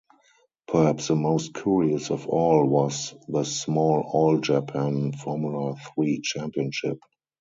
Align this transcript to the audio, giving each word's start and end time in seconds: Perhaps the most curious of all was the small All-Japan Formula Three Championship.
Perhaps 0.67 1.09
the 1.09 1.15
most 1.15 1.53
curious 1.53 2.09
of 2.09 2.27
all 2.27 2.65
was 2.67 3.13
the 3.27 3.43
small 3.43 3.99
All-Japan 4.11 5.11
Formula 5.11 5.75
Three 5.93 6.21
Championship. 6.23 6.97